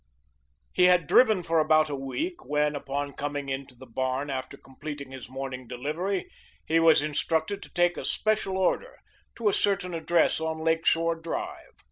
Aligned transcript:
He 0.73 0.85
had 0.85 1.05
driven 1.05 1.43
for 1.43 1.59
about 1.59 1.87
a 1.87 1.95
week 1.95 2.43
when, 2.43 2.75
upon 2.75 3.13
coming 3.13 3.49
into 3.49 3.75
the 3.75 3.85
barn 3.85 4.31
after 4.31 4.57
completing 4.57 5.11
his 5.11 5.29
morning 5.29 5.67
delivery, 5.67 6.27
he 6.65 6.79
was 6.79 7.03
instructed 7.03 7.61
to 7.61 7.69
take 7.71 7.97
a 7.97 8.03
special 8.03 8.57
order 8.57 8.97
to 9.35 9.47
a 9.47 9.53
certain 9.53 9.93
address 9.93 10.39
on 10.39 10.57
Lake 10.57 10.87
Shore 10.87 11.13
Drive. 11.13 11.75